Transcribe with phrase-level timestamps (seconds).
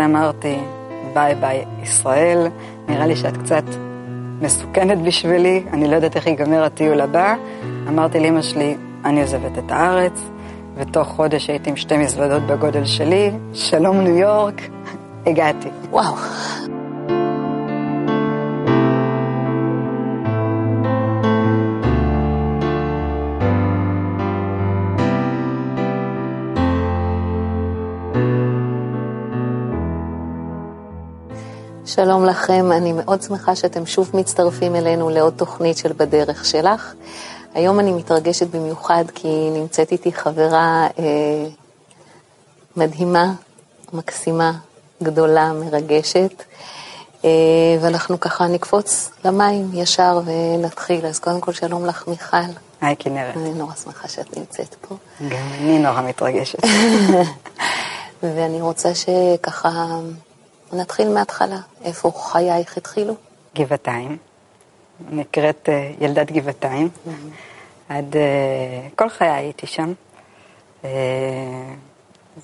[0.00, 0.58] אמרתי,
[1.14, 2.46] ביי ביי ישראל,
[2.88, 3.64] נראה לי שאת קצת
[4.40, 7.34] מסוכנת בשבילי, אני לא יודעת איך ייגמר הטיול הבא.
[7.88, 10.20] אמרתי לאמא שלי, אני עוזבת את הארץ,
[10.76, 14.60] ותוך חודש הייתי עם שתי מזוודות בגודל שלי, שלום ניו יורק,
[15.26, 15.68] הגעתי.
[15.90, 16.14] וואו.
[32.04, 36.94] שלום לכם, אני מאוד שמחה שאתם שוב מצטרפים אלינו לעוד תוכנית של בדרך שלך.
[37.54, 41.46] היום אני מתרגשת במיוחד כי נמצאת איתי חברה אה,
[42.76, 43.32] מדהימה,
[43.92, 44.52] מקסימה,
[45.02, 46.42] גדולה, מרגשת,
[47.24, 47.30] אה,
[47.80, 51.06] ואנחנו ככה נקפוץ למים ישר ונתחיל.
[51.06, 52.36] אז קודם כל שלום לך מיכל.
[52.80, 53.36] היי כנרת.
[53.36, 54.94] אני נורא שמחה שאת נמצאת פה.
[55.28, 56.58] גם אני נורא מתרגשת.
[58.22, 59.98] ואני רוצה שככה...
[60.72, 61.58] נתחיל מההתחלה.
[61.84, 63.14] איפה חייך התחילו?
[63.56, 64.16] גבעתיים.
[65.10, 66.88] נקראת uh, ילדת גבעתיים.
[66.88, 67.10] Mm-hmm.
[67.88, 68.14] עד...
[68.14, 69.92] Uh, כל חיי הייתי שם.
[70.82, 70.86] Uh,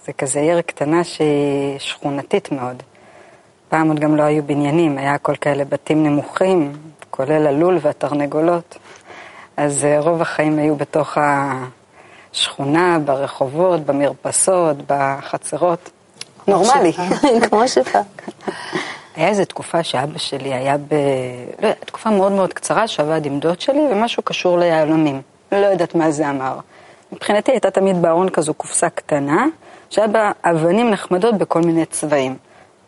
[0.04, 2.82] זה כזה עיר קטנה שהיא שכונתית מאוד.
[3.68, 6.72] פעם עוד גם לא היו בניינים, היה הכל כאלה בתים נמוכים,
[7.10, 8.78] כולל הלול והתרנגולות.
[9.56, 11.18] אז רוב החיים היו בתוך
[12.32, 15.90] השכונה, ברחובות, במרפסות, בחצרות.
[16.48, 16.92] נורמלי.
[17.48, 17.98] כמו שלך.
[19.16, 20.94] היה איזו תקופה שאבא שלי היה ב...
[21.62, 25.22] לא, תקופה מאוד מאוד קצרה שעבד עם דוד שלי ומשהו קשור ליהלומים.
[25.52, 26.58] לא יודעת מה זה אמר.
[27.12, 29.46] מבחינתי הייתה תמיד בארון כזו קופסה קטנה,
[29.90, 32.36] שהיה בה אבנים נחמדות בכל מיני צבעים.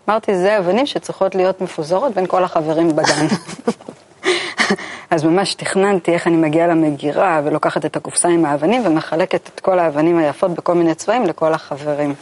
[0.08, 3.26] אמרתי, זה אבנים שצריכות להיות מפוזרות בין כל החברים בגן.
[5.10, 9.78] אז ממש תכננתי איך אני מגיעה למגירה ולוקחת את הקופסה עם האבנים ומחלקת את כל
[9.78, 12.14] האבנים היפות בכל מיני צבעים לכל החברים.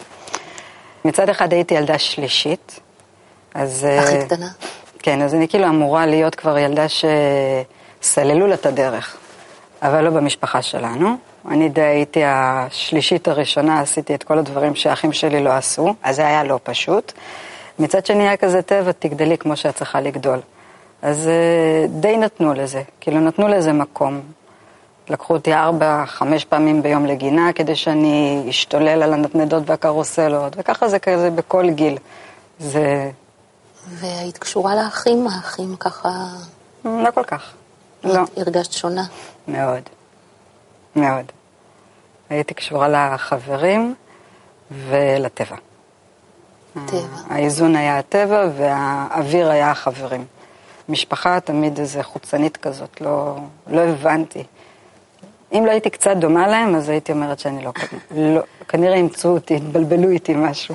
[1.07, 2.81] מצד אחד הייתי ילדה שלישית,
[3.55, 3.87] אז...
[3.99, 4.49] הכי אה, קטנה?
[4.99, 9.17] כן, אז אני כאילו אמורה להיות כבר ילדה שסללו לה את הדרך,
[9.83, 11.17] אבל לא במשפחה שלנו.
[11.49, 16.27] אני די הייתי השלישית הראשונה, עשיתי את כל הדברים שהאחים שלי לא עשו, אז זה
[16.27, 17.13] היה לא פשוט.
[17.79, 20.39] מצד שני היה כזה טבע, תגדלי כמו שאת צריכה לגדול.
[21.03, 24.21] אז אה, די נתנו לזה, כאילו נתנו לזה מקום.
[25.09, 30.99] לקחו אותי ארבע, חמש פעמים ביום לגינה כדי שאני אשתולל על הנדנדות והקרוסלות, וככה זה
[30.99, 31.99] כזה בכל גיל.
[32.59, 33.11] זה...
[33.89, 35.27] והיית קשורה לאחים?
[35.27, 36.09] האחים ככה...
[36.85, 37.53] לא כל כך,
[38.05, 38.21] לא.
[38.37, 39.05] הרגשת שונה?
[39.49, 39.83] מאוד,
[40.97, 41.25] מאוד.
[42.31, 43.95] הייתי קשורה לחברים
[44.71, 45.57] ולטבע.
[46.87, 47.17] טבע.
[47.31, 50.25] האיזון היה הטבע והאוויר היה החברים.
[50.89, 54.45] משפחה תמיד איזה חוצנית כזאת, לא, לא הבנתי.
[55.53, 57.73] אם לא הייתי קצת דומה להם, אז הייתי אומרת שאני לא,
[58.17, 60.75] לא כנראה ימצאו אותי, יתבלבלו איתי משהו.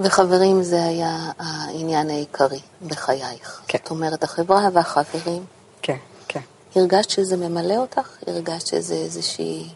[0.00, 3.60] וחברים זה היה העניין העיקרי בחייך.
[3.68, 3.78] כן.
[3.78, 5.42] זאת אומרת, החברה והחברים.
[5.82, 5.96] כן,
[6.28, 6.40] כן.
[6.76, 8.16] הרגשת שזה ממלא אותך?
[8.26, 9.68] הרגשת שזה איזושהי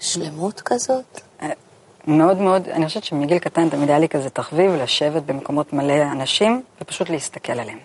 [0.00, 1.20] שלמות כזאת?
[1.42, 1.52] אה,
[2.06, 6.62] מאוד מאוד, אני חושבת שמגיל קטן תמיד היה לי כזה תחביב לשבת במקומות מלא אנשים
[6.80, 7.78] ופשוט להסתכל עליהם.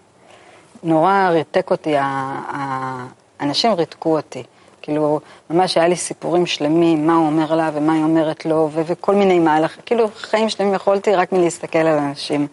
[0.84, 4.44] נורא ריתק אותי, האנשים ריתקו אותי.
[4.88, 8.81] כאילו, ממש היה לי סיפורים שלמים, מה הוא אומר לה ומה היא אומרת לו, ו-
[8.86, 12.48] וכל מיני מהלכים, כאילו, חיים שלמים יכולתי רק מלהסתכל על אנשים.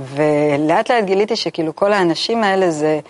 [0.00, 3.00] ולאט לאט גיליתי שכאילו כל האנשים האלה זה,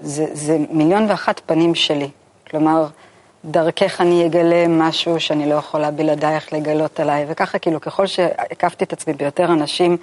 [0.00, 2.10] זה, זה, מיליון ואחת פנים שלי.
[2.50, 2.86] כלומר,
[3.44, 8.92] דרכך אני אגלה משהו שאני לא יכולה בלעדייך לגלות עליי, וככה כאילו ככל שהקפתי את
[8.92, 9.96] עצמי ביותר אנשים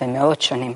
[0.00, 0.74] במאות שונים.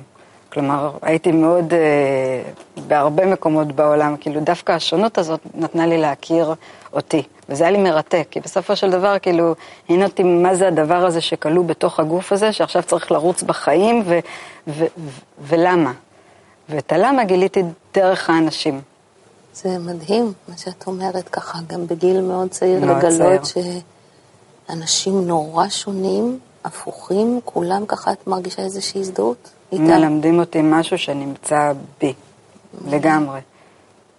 [0.55, 2.41] כלומר, הייתי מאוד, אה,
[2.87, 6.53] בהרבה מקומות בעולם, כאילו דווקא השונות הזאת נתנה לי להכיר
[6.93, 9.55] אותי, וזה היה לי מרתק, כי בסופו של דבר, כאילו,
[9.89, 14.19] עניין אותי מה זה הדבר הזה שכלוא בתוך הגוף הזה, שעכשיו צריך לרוץ בחיים, ו-
[14.67, 15.09] ו- ו-
[15.41, 15.93] ולמה.
[16.69, 18.81] ואת הלמה גיליתי דרך האנשים.
[19.53, 23.79] זה מדהים, מה שאת אומרת, ככה, גם בגיל מאוד צעיר מאוד לגלות צעיר.
[24.67, 29.54] שאנשים נורא שונים, הפוכים, כולם ככה, את מרגישה איזושהי הזדהות?
[29.71, 31.71] מלמדים אותי משהו שנמצא
[32.01, 32.13] בי,
[32.87, 33.39] לגמרי.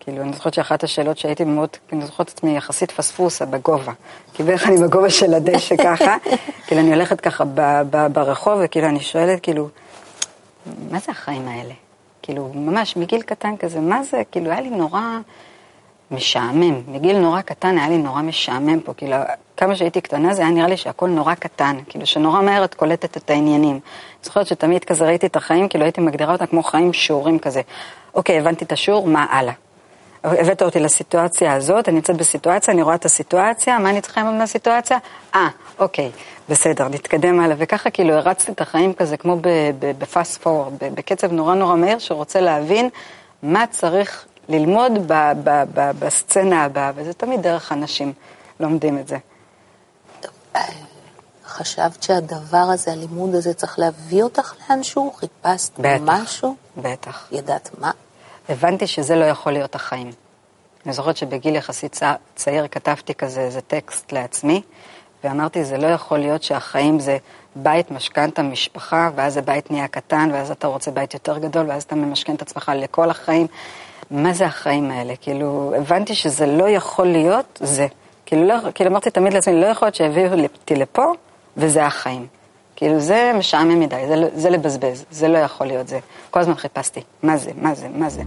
[0.01, 3.93] כאילו, אני זוכרת שאחת השאלות שהייתי מאוד, אני זוכרת את עצמי יחסית פספוסה בגובה.
[4.35, 6.17] כי בערך אני בגובה של הדשא ככה,
[6.67, 9.69] כאילו, אני הולכת ככה ב- ב- ברחוב, וכאילו, אני שואלת, כאילו,
[10.91, 11.75] מה זה החיים האלה?
[12.23, 14.23] כאילו, ממש מגיל קטן כזה, מה זה?
[14.31, 15.01] כאילו, היה לי נורא
[16.11, 16.82] משעמם.
[16.88, 18.94] מגיל נורא קטן היה לי נורא משעמם פה.
[18.94, 19.17] כאילו,
[19.56, 23.17] כמה שהייתי קטנה זה היה נראה לי שהכל נורא קטן, כאילו שנורא מהר את קולטת
[23.17, 23.70] את העניינים.
[23.70, 23.81] אני
[24.23, 27.61] זוכרת שתמיד כזה ראיתי את החיים, כאילו הייתי מגדירה אותם כמו חיים שיעורים כזה.
[28.14, 29.53] אוקיי, הבנתי את השיעור, מה הלאה?
[30.25, 34.35] הבאת אותי לסיטואציה הזאת, אני נמצאת בסיטואציה, אני רואה את הסיטואציה, מה אני צריכה ללמוד
[34.35, 34.99] מהסיטואציה?
[35.35, 35.49] אה,
[35.79, 36.11] אוקיי,
[36.49, 37.56] בסדר, נתקדם הלאה.
[37.59, 39.37] וככה כאילו הרצתי את החיים כזה כמו
[39.99, 42.88] בפאסט פורוורד, בקצב נורא נורא מהיר, שרוצה להבין
[43.43, 48.13] מה צריך ללמוד ב, ב, ב, בסצנה הבאה, וזה תמיד דרך אנשים
[48.61, 49.17] לומדים את זה.
[51.47, 55.13] חשבת שהדבר הזה, הלימוד הזה, צריך להביא אותך לאנשהו?
[55.17, 56.57] חיפשת בטח, משהו?
[56.77, 57.29] בטח.
[57.33, 57.91] ידעת מה?
[58.49, 60.13] הבנתי שזה לא יכול להיות החיים.
[60.87, 62.03] אני זוכרת שבגיל יחסית צ...
[62.35, 64.63] צעיר כתבתי כזה איזה טקסט לעצמי,
[65.25, 67.19] ואמרתי, זה לא יכול להיות שהחיים זה
[67.57, 71.95] בית, משכנתה, משפחה, ואז הבית נהיה קטן, ואז אתה רוצה בית יותר גדול, ואז אתה
[71.95, 73.47] ממשכן את עצמך לכל החיים.
[74.11, 75.17] מה זה החיים האלה?
[75.17, 77.87] כאילו, הבנתי שזה לא יכול להיות זה.
[78.26, 81.12] כאילו, לא, כאילו אמרתי תמיד לעצמי, לא יכול להיות שהביאו אותי לפה,
[81.56, 82.26] וזה החיים.
[82.76, 85.99] כאילו, זה משעמם מדי, זה, לא, זה לבזבז, זה לא יכול להיות זה.
[86.31, 88.23] כל הזמן חיפשתי, מה זה, מה זה, מה זה.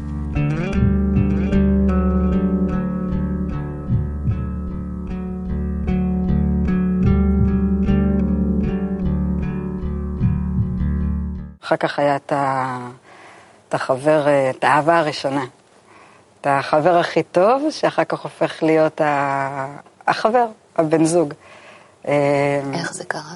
[11.63, 12.33] אחר כך היה את,
[13.73, 15.45] החבר, את האהבה הראשונה.
[16.41, 19.75] את החבר הכי טוב, שאחר כך הופך להיות ה...
[20.07, 20.45] החבר,
[20.77, 21.33] הבן זוג.
[22.73, 23.35] איך זה קרה?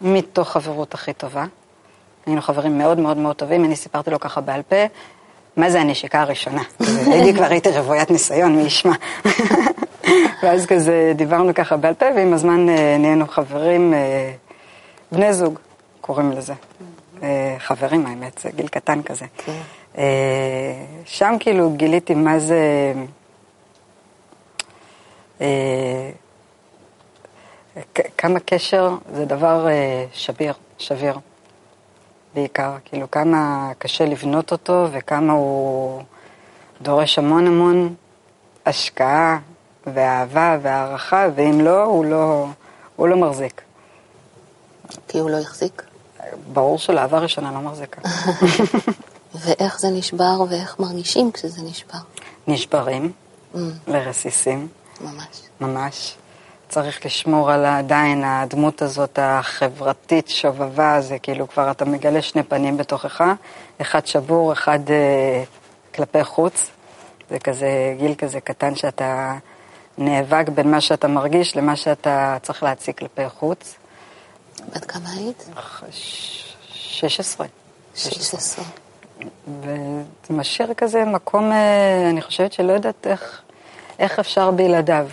[0.00, 1.44] מתוך חברות הכי טובה.
[2.26, 4.76] היינו חברים מאוד מאוד מאוד טובים, אני סיפרתי לו ככה בעל פה,
[5.56, 6.62] מה זה הנשיקה הראשונה?
[7.12, 8.94] הייתי כבר הייתי רוויית ניסיון, מי ישמע.
[10.42, 14.32] ואז כזה דיברנו ככה בעל פה, ועם הזמן אה, נהיינו חברים, אה,
[15.12, 15.58] בני זוג,
[16.00, 16.54] קוראים לזה.
[17.22, 19.24] אה, חברים, האמת, זה גיל קטן כזה.
[19.96, 20.02] כן.
[21.04, 22.92] שם כאילו גיליתי מה זה...
[28.18, 29.66] כמה קשר זה דבר
[30.12, 31.18] שביר, שביר,
[32.34, 32.72] בעיקר.
[32.84, 36.02] כאילו, כמה קשה לבנות אותו וכמה הוא
[36.82, 37.94] דורש המון המון
[38.66, 39.38] השקעה
[39.86, 42.46] ואהבה והערכה, ואם לא, הוא לא,
[42.96, 43.62] הוא לא מחזיק.
[45.08, 45.82] כי הוא לא החזיק?
[46.52, 48.00] ברור שלאהבה ראשונה לא מחזיקה.
[49.40, 51.98] ואיך זה נשבר ואיך מרגישים כשזה נשבר?
[52.46, 53.12] נשברים
[53.54, 54.68] Mm, לרסיסים,
[55.00, 55.26] ממש.
[55.60, 56.16] ממש.
[56.68, 62.76] צריך לשמור על עדיין הדמות הזאת החברתית שובבה, זה כאילו כבר אתה מגלה שני פנים
[62.76, 63.24] בתוכך,
[63.80, 65.44] אחד שבור, אחד אה,
[65.94, 66.66] כלפי חוץ.
[67.30, 67.68] זה כזה
[67.98, 69.36] גיל כזה קטן שאתה
[69.98, 73.74] נאבק בין מה שאתה מרגיש למה שאתה צריך להציג כלפי חוץ.
[74.74, 75.48] בת כמה היית?
[75.90, 77.46] ש- 16.
[77.94, 78.64] 16.
[79.60, 83.42] וזה משאיר כזה מקום, אה, אני חושבת שלא יודעת איך,
[83.98, 85.06] איך אפשר בלעדיו.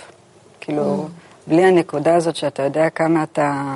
[0.60, 1.08] כאילו,
[1.48, 3.76] בלי הנקודה הזאת שאתה יודע כמה אתה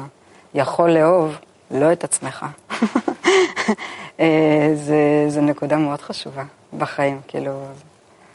[0.54, 1.36] יכול לאהוב,
[1.72, 2.46] לא את עצמך.
[4.20, 6.44] אה, זה, זה נקודה מאוד חשובה
[6.78, 7.52] בחיים, כאילו,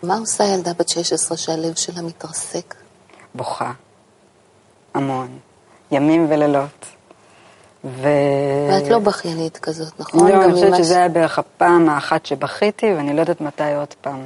[0.03, 2.75] מה עושה ילדה בת 16 שהלב שלה מתרסק?
[3.35, 3.73] בוכה,
[4.95, 5.39] המון,
[5.91, 6.87] ימים ולילות.
[7.85, 8.09] ו...
[8.71, 10.31] ואת לא בכיינית כזאת, נכון?
[10.31, 14.25] לא, אני חושבת שזה היה בערך הפעם האחת שבכיתי, ואני לא יודעת מתי עוד פעם.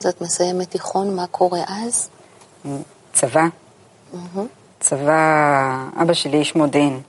[0.00, 2.08] אז את מסיימת תיכון, מה קורה אז?
[3.12, 3.44] צבא,
[4.12, 4.46] מהמם.
[4.80, 7.00] צבא, אבא שלי איש מודיעין,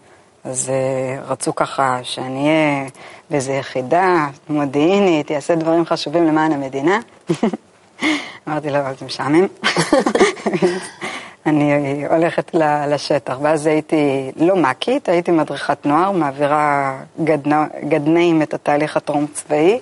[0.44, 2.90] אז uh, רצו ככה שאני אהיה
[3.30, 7.00] באיזו יחידה מודיעינית, אעשה דברים חשובים למען המדינה.
[8.48, 9.48] אמרתי לו, אבל זה משעמם.
[11.46, 12.56] אני הולכת
[12.88, 17.68] לשטח, ואז הייתי לא מקית, הייתי מדריכת נוער, מעבירה גדנ...
[17.90, 19.80] גדנאים את התהליך הטרום צבאי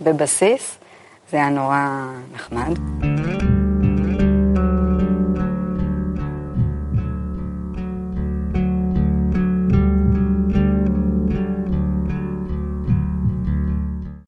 [0.00, 0.76] בבסיס,
[1.30, 2.78] זה היה נורא נחמד.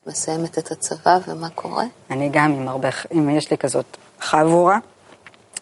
[0.07, 1.85] מסיימת את הצבא, ומה קורה?
[2.11, 4.79] אני גם עם הרבה, אם יש לי כזאת חבורה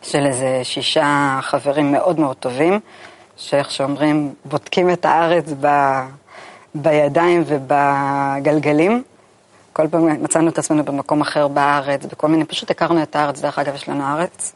[0.04, 2.80] של איזה שישה חברים מאוד מאוד טובים,
[3.36, 5.68] שאיך שאומרים, בודקים את הארץ ב,
[6.74, 9.02] בידיים ובגלגלים.
[9.72, 13.58] כל פעם מצאנו את עצמנו במקום אחר בארץ, בכל מיני, פשוט הכרנו את הארץ, דרך
[13.58, 14.52] אגב, יש לנו ארץ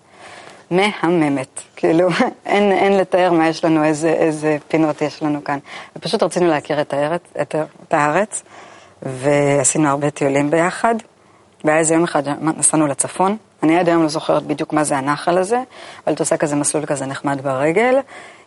[0.70, 2.08] מהממת, כאילו,
[2.46, 5.58] אין, אין לתאר מה יש לנו, איזה, איזה פינות יש לנו כאן.
[5.96, 7.54] ופשוט רצינו להכיר את הארץ, את,
[7.88, 8.42] את הארץ,
[9.02, 10.94] ועשינו הרבה טיולים ביחד,
[11.64, 15.38] והיה איזה יום אחד נסענו לצפון, אני עד היום לא זוכרת בדיוק מה זה הנחל
[15.38, 15.62] הזה,
[16.06, 17.98] אבל את עושה כזה מסלול כזה נחמד ברגל,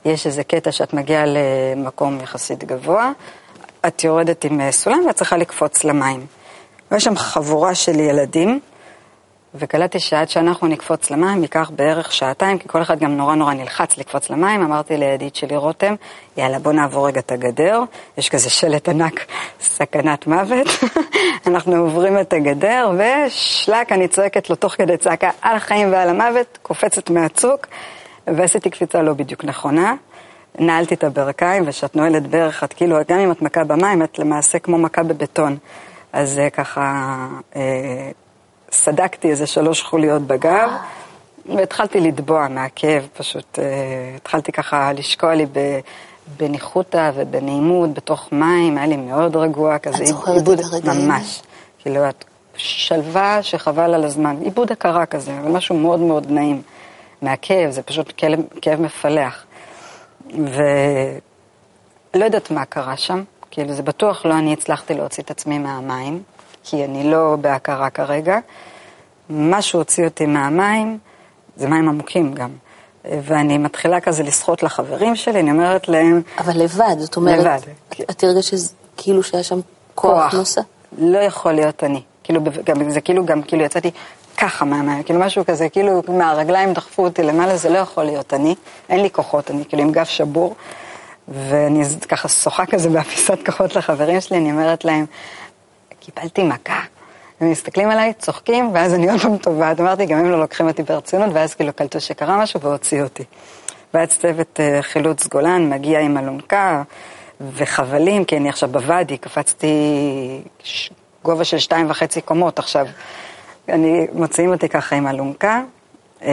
[0.06, 3.12] יש איזה קטע שאת מגיעה למקום יחסית גבוה,
[3.88, 6.25] את יורדת עם סולם ואת צריכה לקפוץ למים.
[6.91, 8.60] ויש שם חבורה של ילדים,
[9.55, 13.98] וקלטתי שעד שאנחנו נקפוץ למים ייקח בערך שעתיים, כי כל אחד גם נורא נורא נלחץ
[13.98, 14.62] לקפוץ למים.
[14.63, 15.96] אמרתי לידיד שלי רותם,
[16.38, 17.84] יאללה בוא נעבור רגע את הגדר,
[18.17, 19.25] יש כזה שלט ענק,
[19.62, 20.67] סכנת מוות,
[21.48, 26.58] אנחנו עוברים את הגדר, ושלק, אני צועקת לו תוך כדי צעקה על החיים ועל המוות,
[26.62, 27.67] קופצת מהצוק,
[28.27, 29.96] ועשיתי קפיצה לא בדיוק נכונה.
[30.60, 34.60] נעלתי את הברכיים, וכשאת נועלת ברך, את כאילו, גם אם את מכה במים, את למעשה
[34.60, 35.58] כמו מכה בבטון.
[36.13, 37.15] אז זה ככה,
[37.55, 38.12] אה,
[38.72, 40.70] סדקתי איזה שלוש חוליות בגב,
[41.56, 43.66] והתחלתי לטבוע מהכאב, פשוט אה,
[44.16, 45.80] התחלתי ככה לשקוע לי ב...
[46.38, 51.08] בניחותא ובנעימות בתוך מים, היה לי מאוד רגוע, כזה את זוכרת את הרגעים?
[51.08, 51.42] ממש.
[51.80, 52.25] כאילו, את
[52.56, 56.62] שלווה שחבל על הזמן, עיבוד הכרה כזה, אבל משהו מאוד מאוד נעים.
[57.22, 59.46] מהכאב, זה פשוט כאב, כאב מפלח.
[60.30, 66.24] ולא יודעת מה קרה שם, כאילו זה בטוח לא אני הצלחתי להוציא את עצמי מהמים,
[66.63, 68.38] כי אני לא בהכרה כרגע.
[69.30, 70.98] משהו הוציא אותי מהמים,
[71.58, 72.50] זה מים עמוקים גם.
[73.06, 76.22] ואני מתחילה כזה לשחות לחברים שלי, אני אומרת להם...
[76.38, 78.03] אבל לבד, זאת אומרת, לבד.
[78.12, 78.58] את הרגשת
[78.98, 79.60] כאילו שהיה שם
[79.96, 80.62] כוח נוסף?
[80.98, 82.01] לא יכול להיות אני.
[82.24, 83.91] כאילו, גם, זה כאילו גם, כאילו יצאתי
[84.38, 88.56] ככה מהמים, כאילו משהו כזה, כאילו מהרגליים דחפו אותי למעלה, זה לא יכול להיות אני,
[88.89, 90.56] אין לי כוחות, אני כאילו עם גב שבור,
[91.27, 95.06] ואני ככה שוחה כזה באפיסת כוחות לחברים שלי, אני אומרת להם,
[96.01, 96.79] קיבלתי מכה.
[97.41, 99.79] הם מסתכלים עליי, צוחקים, ואז אני עוד פעם טובעת.
[99.79, 103.24] אמרתי, גם הם לא לוקחים אותי ברצינות, ואז כאילו קלטו שקרה משהו והוציאו אותי.
[103.93, 106.84] ואז צוות אה, חילוץ גולן מגיע עם אלונקה
[107.53, 109.67] וחבלים, כי אני עכשיו בוואדי, קפצתי
[110.63, 110.89] ש-
[111.24, 112.88] גובה של שתיים וחצי קומות עכשיו.
[113.70, 115.62] אני, מוציאים אותי ככה עם אלונקה.
[116.24, 116.31] אה,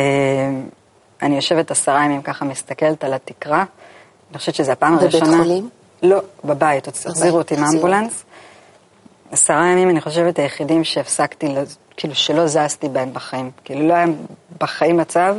[1.22, 3.64] אני יושבת עשרה ימים ככה, מסתכלת על התקרה.
[4.30, 5.36] אני חושבת שזו הפעם בבית הראשונה...
[5.36, 5.68] חולים?
[6.02, 7.56] לא, בבית, החזירו אותי.
[7.56, 8.24] מאמבולנס.
[9.32, 11.54] עשרה ימים, אני חושבת, היחידים שהפסקתי,
[11.96, 13.50] כאילו שלא זזתי בהם בחיים.
[13.64, 14.06] כאילו לא היה
[14.60, 15.36] בחיים מצב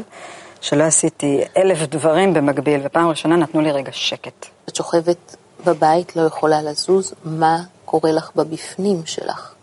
[0.61, 4.45] שלא עשיתי אלף דברים במקביל, ופעם ראשונה נתנו לי רגע שקט.
[4.69, 9.53] את שוכבת בבית, לא יכולה לזוז, מה קורה לך בבפנים שלך?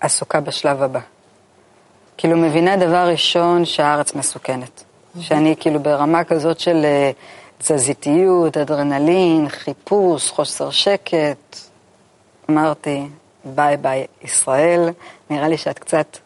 [0.00, 1.00] עסוקה בשלב הבא.
[2.16, 4.84] כאילו מבינה דבר ראשון שהארץ מסוכנת.
[5.20, 7.10] שאני כאילו ברמה כזאת של אה,
[7.58, 11.56] תזזיתיות, אדרנלין, חיפוש, חוסר שקט.
[12.50, 13.06] אמרתי,
[13.44, 14.90] ביי ביי ישראל,
[15.30, 16.16] נראה לי שאת קצת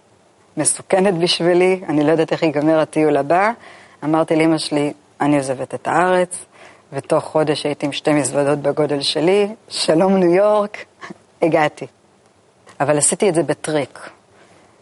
[0.56, 3.50] מסוכנת בשבילי, אני לא יודעת איך ייגמר הטיול הבא.
[4.04, 6.36] אמרתי לאמא שלי, אני עוזבת את הארץ,
[6.92, 10.84] ותוך חודש הייתי עם שתי מזוודות בגודל שלי, שלום ניו יורק,
[11.42, 11.86] הגעתי.
[12.80, 14.10] אבל עשיתי את זה בטריק.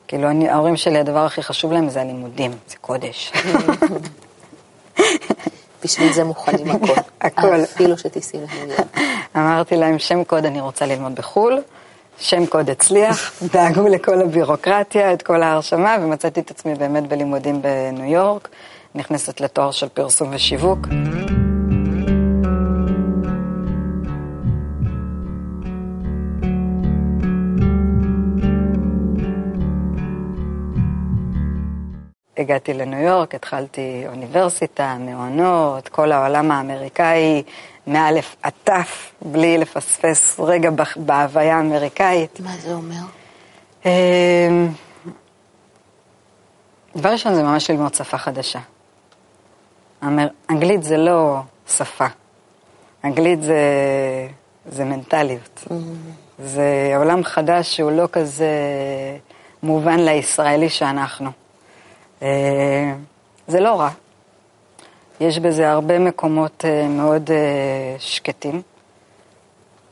[0.08, 3.32] כאילו, אני, ההורים שלי, הדבר הכי חשוב להם זה הלימודים, זה קודש.
[5.84, 7.00] בשביל זה מוכנים הכל.
[7.20, 7.64] הכל.
[7.64, 8.98] אפילו שתיסעי לניו יורק.
[9.36, 11.62] אמרתי להם, שם קוד אני רוצה ללמוד בחו"ל,
[12.18, 18.12] שם קוד הצליח, דאגו לכל הבירוקרטיה, את כל ההרשמה, ומצאתי את עצמי באמת בלימודים בניו
[18.12, 18.48] יורק,
[18.94, 20.86] נכנסת לתואר של פרסום ושיווק.
[32.42, 37.42] הגעתי לניו יורק, התחלתי אוניברסיטה, מעונות, כל העולם האמריקאי,
[37.86, 42.40] מאלף עד תף, בלי לפספס רגע בהוויה האמריקאית.
[42.40, 43.00] מה זה אומר?
[43.84, 44.68] אמ,
[46.96, 48.58] דבר ראשון זה ממש ללמוד שפה חדשה.
[50.04, 52.06] אמר- אנגלית זה לא שפה,
[53.04, 53.58] אנגלית זה,
[54.66, 55.64] זה מנטליות.
[56.38, 58.50] זה עולם חדש שהוא לא כזה
[59.62, 61.30] מובן לישראלי שאנחנו.
[62.22, 62.92] אה,
[63.48, 63.90] זה לא רע.
[65.22, 68.62] יש בזה הרבה מקומות אה, מאוד אה, שקטים.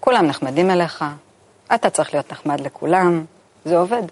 [0.00, 1.04] כולם נחמדים אליך,
[1.74, 3.24] אתה צריך להיות נחמד לכולם,
[3.64, 4.02] זה עובד.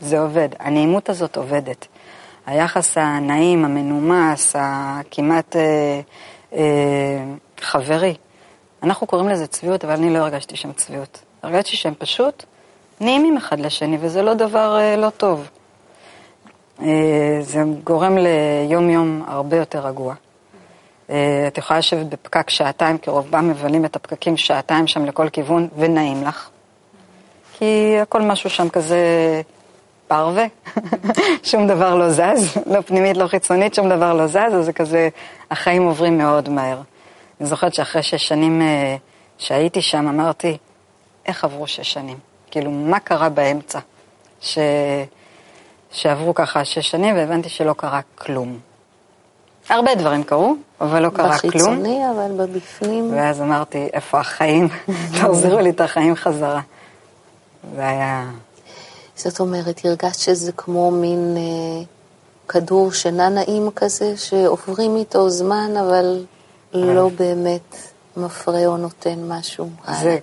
[0.00, 0.48] זה עובד.
[0.58, 1.86] הנעימות הזאת עובדת.
[2.46, 6.00] היחס הנעים, המנומס, הכמעט אה,
[6.52, 7.24] אה,
[7.60, 8.14] חברי.
[8.82, 11.22] אנחנו קוראים לזה צביעות, אבל אני לא הרגשתי שם צביעות.
[11.42, 12.44] הרגשתי שהם פשוט
[13.00, 15.48] נעימים אחד לשני, וזה לא דבר אה, לא טוב.
[16.82, 20.14] אה, זה גורם ליום-יום הרבה יותר רגוע.
[21.10, 25.68] אה, את יכולה לשבת בפקק שעתיים, כי רובם מבלים את הפקקים שעתיים שם לכל כיוון,
[25.76, 26.48] ונעים לך.
[27.58, 29.00] כי הכל משהו שם כזה
[30.08, 30.46] פרווה,
[31.50, 35.08] שום דבר לא זז, לא פנימית, לא חיצונית, שום דבר לא זז, אז זה כזה,
[35.50, 36.80] החיים עוברים מאוד מהר.
[37.40, 38.96] אני זוכרת שאחרי שש שנים אה,
[39.38, 40.56] שהייתי שם, אמרתי,
[41.26, 42.18] איך עברו שש שנים?
[42.50, 43.78] כאילו, מה קרה באמצע?
[44.40, 44.58] ש...
[45.90, 48.69] שעברו ככה שש שנים והבנתי שלא קרה כלום.
[49.70, 51.50] הרבה דברים קרו, אבל לא קרה כלום.
[51.50, 53.12] בחיצוני, אבל בבפנים.
[53.14, 54.68] ואז אמרתי, איפה החיים?
[55.20, 56.60] תחזירו לי את החיים חזרה.
[57.76, 58.30] זה היה...
[59.16, 61.84] זאת אומרת, הרגשת שזה כמו מין אה,
[62.48, 66.24] כדור שינה נעים כזה, שעוברים איתו זמן, אבל
[66.72, 67.76] לא באמת
[68.16, 69.70] מפרה או נותן משהו.
[70.00, 70.18] זה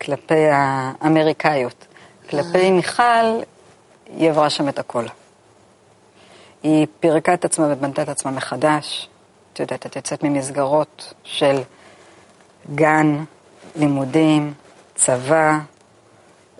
[0.00, 1.86] כלפי האמריקאיות.
[2.30, 3.40] כלפי מיכל,
[4.16, 5.04] היא עברה שם את הכל.
[6.64, 9.08] היא פירקה את עצמה ובנתה את עצמה מחדש.
[9.52, 11.60] את יודעת, את יוצאת ממסגרות של
[12.74, 13.24] גן,
[13.76, 14.54] לימודים,
[14.94, 15.58] צבא,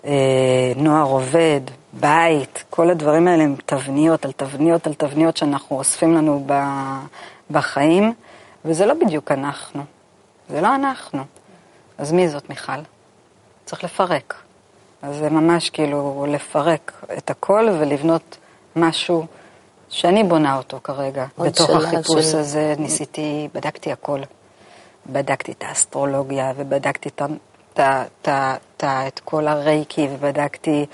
[0.05, 1.61] אה, נוער עובד,
[1.93, 6.47] בית, כל הדברים האלה הם תבניות על תבניות על תבניות שאנחנו אוספים לנו
[7.51, 8.13] בחיים,
[8.65, 9.83] וזה לא בדיוק אנחנו,
[10.49, 11.23] זה לא אנחנו.
[11.97, 12.81] אז מי זאת מיכל?
[13.65, 14.35] צריך לפרק.
[15.01, 18.37] אז זה ממש כאילו לפרק את הכל ולבנות
[18.75, 19.25] משהו
[19.89, 21.25] שאני בונה אותו כרגע.
[21.37, 22.37] בתוך החיפוש של...
[22.37, 24.19] הזה ניסיתי, בדקתי הכל.
[25.09, 27.21] בדקתי את האסטרולוגיה ובדקתי את,
[27.73, 28.29] את, את,
[28.77, 30.85] את, את כל הרייקי ובדקתי,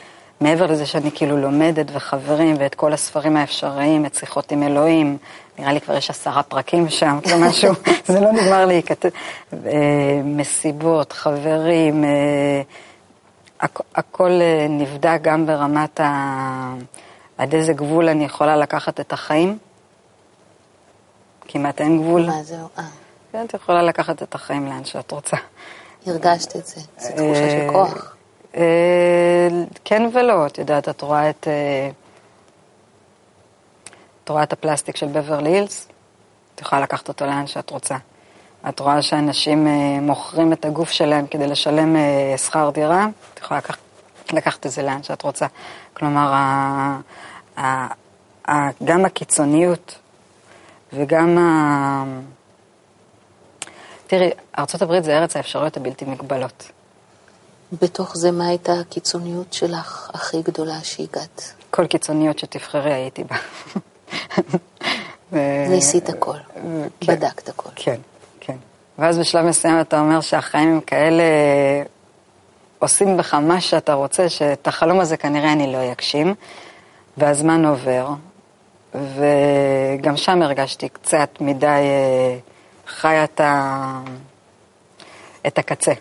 [0.41, 5.17] מעבר לזה שאני כאילו לומדת וחברים ואת כל הספרים האפשריים, את שיחות עם אלוהים,
[5.59, 7.73] נראה לי כבר יש עשרה פרקים שם, כאילו משהו,
[8.05, 8.81] זה לא נגמר לי,
[9.65, 12.61] אה, מסיבות, חברים, אה,
[13.95, 16.73] הכל אה, נבדק גם ברמת ה...
[17.41, 19.57] עד איזה גבול אני יכולה לקחת את החיים.
[21.41, 22.25] כמעט אין גבול.
[22.25, 22.67] מה זהו?
[22.77, 22.83] אה.
[23.31, 25.37] כן, את יכולה לקחת את החיים לאן שאת רוצה.
[26.05, 28.15] הרגשת את זה, זו תחושה של כוח.
[29.85, 31.47] כן ולא, את יודעת, את רואה את...
[34.23, 35.87] את רואה את הפלסטיק של בברלי הילס,
[36.55, 37.95] את יכולה לקחת אותו לאן שאת רוצה.
[38.69, 43.57] את רואה שאנשים אה, מוכרים את הגוף שלהם כדי לשלם אה, שכר דירה, את יכולה
[43.57, 43.79] לקחת,
[44.33, 45.45] לקחת את זה לאן שאת רוצה.
[45.93, 46.33] כלומר,
[48.83, 49.97] גם הקיצוניות
[50.93, 52.03] וגם ה...
[54.07, 56.71] תראי, ארה"ב זה ארץ האפשרויות הבלתי מגבלות.
[57.81, 61.53] בתוך זה, מה הייתה הקיצוניות שלך הכי גדולה שהגעת?
[61.69, 63.35] כל קיצוניות שתבחרי הייתי בה.
[65.69, 66.37] ניסית הכל,
[66.99, 67.69] כן, בדקת הכל.
[67.75, 67.99] כן,
[68.39, 68.55] כן.
[68.99, 71.23] ואז בשלב מסוים אתה אומר שהחיים הם כאלה,
[72.79, 76.35] עושים בך מה שאתה רוצה, שאת החלום הזה כנראה אני לא אגשים,
[77.17, 78.09] והזמן עובר,
[78.93, 82.37] וגם שם הרגשתי קצת מדי אה,
[82.87, 84.01] חיה את, ה...
[85.47, 85.93] את הקצה.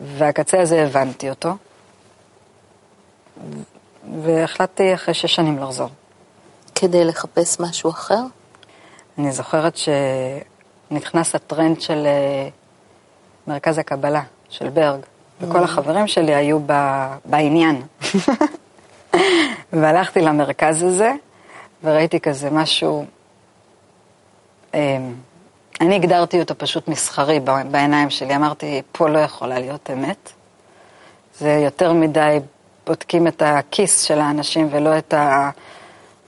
[0.00, 1.56] והקצה הזה הבנתי אותו,
[4.22, 5.88] והחלטתי אחרי שש שנים לחזור.
[6.74, 8.20] כדי לחפש משהו אחר?
[9.18, 12.48] אני זוכרת שנכנס הטרנד של אה,
[13.46, 15.00] מרכז הקבלה, של ברג,
[15.40, 15.64] וכל mm.
[15.64, 16.72] החברים שלי היו ב...
[17.24, 17.82] בעניין.
[19.72, 21.12] והלכתי למרכז הזה,
[21.84, 23.04] וראיתי כזה משהו,
[24.74, 25.14] אמ,
[25.80, 30.32] אני הגדרתי אותו פשוט מסחרי בעיניים שלי, אמרתי, פה לא יכולה להיות אמת.
[31.38, 32.38] זה יותר מדי
[32.86, 35.50] בודקים את הכיס של האנשים ולא את ה...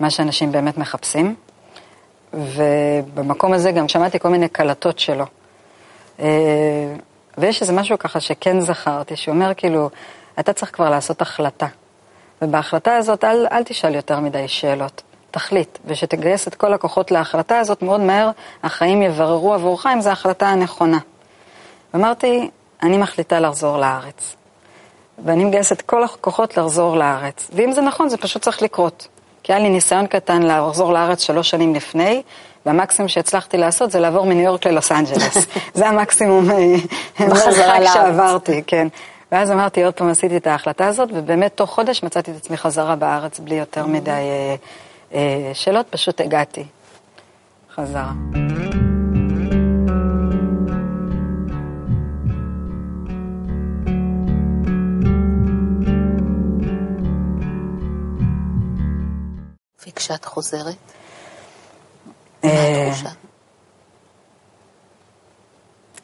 [0.01, 1.35] מה שאנשים באמת מחפשים.
[2.33, 5.25] ובמקום הזה גם שמעתי כל מיני קלטות שלו.
[6.21, 6.27] אה,
[7.39, 9.91] ויש איזה משהו ככה שכן זכרתי, שאומר כאילו,
[10.41, 11.67] אתה צריך כבר לעשות החלטה.
[12.45, 15.79] ובהחלטה הזאת אל, אל תשאל יותר מדי שאלות, תחליט.
[15.87, 18.31] ושתגייס את כל הכוחות להחלטה הזאת, מאוד מהר
[18.63, 20.99] החיים יבררו עבורך אם זו ההחלטה הנכונה.
[21.95, 22.51] ואמרתי,
[22.83, 24.37] אני מחליטה לחזור לארץ.
[25.25, 27.51] ואני מגייס את כל הכוחות לחזור לארץ.
[27.53, 29.09] ואם זה נכון, זה פשוט צריך לקרות.
[29.43, 32.23] כי היה לי ניסיון קטן לחזור לארץ שלוש שנים לפני,
[32.67, 35.47] והמקסימום שהצלחתי לעשות זה לעבור מניו יורק ללוס אנג'לס.
[35.75, 37.87] זה המקסימום אה, בחזרה.
[37.87, 38.89] שעברתי, כן.
[39.33, 42.97] ואז אמרתי, עוד פעם עשיתי את ההחלטה הזאת, ובאמת תוך חודש מצאתי את עצמי חזרה
[42.97, 44.55] בארץ בלי יותר מדי אה,
[45.15, 46.65] אה, שאלות, פשוט הגעתי
[47.75, 48.13] חזרה.
[60.05, 60.77] כשאת חוזרת?
[62.45, 62.93] אה,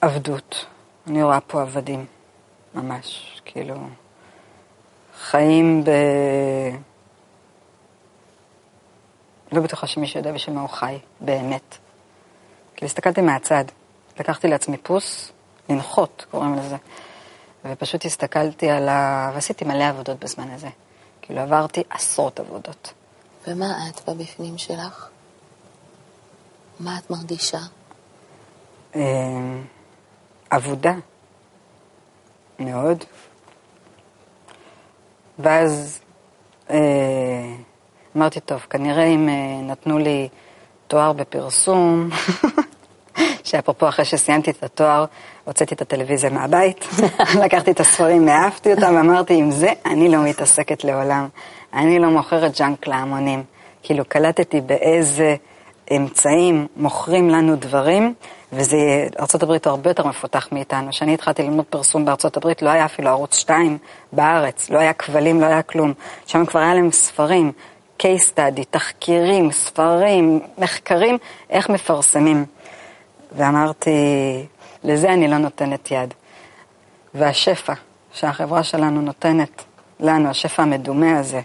[0.01, 0.67] עבדות.
[1.07, 2.07] אני רואה פה עבדים,
[2.75, 3.75] ממש, כאילו,
[5.19, 5.91] חיים ב...
[9.53, 11.77] לא בטוחה שמישהו יודע בשביל מה הוא חי, באמת.
[12.77, 13.65] כאילו, הסתכלתי מהצד,
[14.21, 15.33] לקחתי לעצמי פוס,
[15.69, 16.77] לנחות, קוראים לזה,
[17.65, 19.31] ופשוט הסתכלתי על ה...
[19.35, 20.69] ועשיתי מלא עבודות בזמן הזה.
[21.23, 22.93] כאילו, עברתי עשרות עבודות.
[23.49, 25.09] ומה את בבפנים שלך?
[26.81, 27.59] מה את מרגישה?
[28.95, 29.65] אמ,
[30.51, 30.93] עבודה.
[32.61, 33.05] מאוד.
[35.39, 36.01] ואז
[36.71, 36.77] אה,
[38.17, 40.29] אמרתי, טוב, כנראה אם אה, נתנו לי
[40.87, 42.09] תואר בפרסום,
[43.45, 45.05] שאפרופו אחרי שסיימתי את התואר,
[45.45, 46.85] הוצאתי את הטלוויזיה מהבית,
[47.45, 51.29] לקחתי את הספרים, העפתי אותם, ואמרתי, עם זה אני לא מתעסקת לעולם.
[51.75, 53.43] אני לא מוכרת ג'אנק להמונים.
[53.83, 55.37] כאילו, קלטתי באיזה
[55.97, 58.15] אמצעים, מוכרים לנו דברים,
[58.53, 58.77] וזה,
[59.21, 60.91] ארה"ב הרבה יותר מפותח מאיתנו.
[60.91, 63.79] כשאני התחלתי ללמוד פרסום בארה"ב, לא היה אפילו ערוץ 2
[64.13, 65.93] בארץ, לא היה כבלים, לא היה כלום.
[66.27, 67.53] שם כבר היה להם ספרים,
[68.03, 71.19] case study, תחקירים, ספרים, מחקרים,
[71.51, 72.45] איך מפרסמים.
[73.33, 73.91] ואמרתי,
[74.85, 76.15] לזה אני לא נותנת יד.
[77.15, 77.73] והשפע
[78.13, 79.65] שהחברה שלנו נותנת
[80.01, 81.41] לנו, השפע המדומה הזה,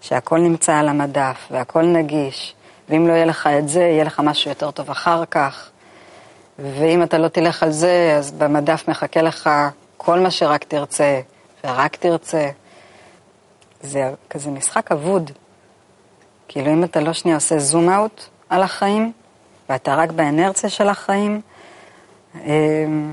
[0.00, 2.54] שהכל נמצא על המדף והכל נגיש,
[2.88, 5.70] ואם לא יהיה לך את זה, יהיה לך משהו יותר טוב אחר כך.
[6.58, 9.50] ואם אתה לא תלך על זה, אז במדף מחכה לך
[9.96, 11.20] כל מה שרק תרצה,
[11.64, 12.50] ורק תרצה.
[13.82, 15.30] זה כזה משחק אבוד.
[16.48, 19.12] כאילו אם אתה לא שנייה עושה זום אאוט על החיים,
[19.68, 21.40] ואתה רק באנרציה של החיים,
[22.34, 23.12] אמ,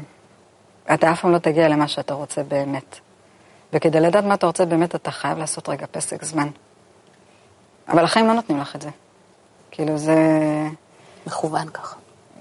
[0.93, 2.99] אתה אף פעם לא תגיע למה שאתה רוצה באמת.
[3.73, 6.47] וכדי לדעת מה אתה רוצה באמת, אתה חייב לעשות רגע פסק זמן.
[7.88, 8.89] אבל החיים לא נותנים לך את זה.
[9.75, 10.15] כאילו זה...
[11.27, 11.95] מכוון ככה.